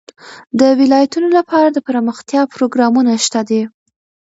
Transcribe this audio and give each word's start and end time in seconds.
د 0.59 0.61
ولایتونو 0.79 1.27
لپاره 1.37 1.67
دپرمختیا 1.77 2.41
پروګرامونه 2.55 3.11
شته 3.25 3.41
دي. 3.49 3.61